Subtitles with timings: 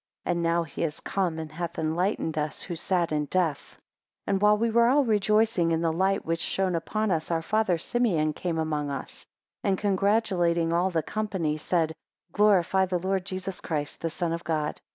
[0.25, 3.75] And now he is come, and hath enlightened us who sat in death.
[4.25, 7.43] 7 And while we were all rejoicing in the light which shone upon us, our
[7.43, 9.27] father Simeon came among us,
[9.63, 11.93] and congratulating all the company, said,
[12.31, 14.81] Glorify the Lord Jesus Christ the Son of God.